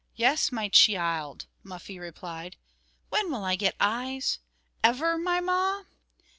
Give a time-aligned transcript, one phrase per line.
[0.15, 2.55] "Yes, my chee ild," Muffie replied.
[3.09, 4.39] "When will I get eyes?
[4.83, 5.83] Ever, my Ma?"